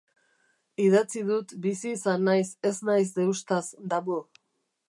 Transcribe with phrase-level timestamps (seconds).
[0.85, 4.23] Idatzi dut, bizi izan naiz, ez naiz deustaz damu.